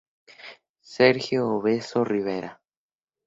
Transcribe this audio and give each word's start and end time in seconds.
Sergio 0.93 1.45
Obeso 1.57 2.03
Rivera. 2.03 2.59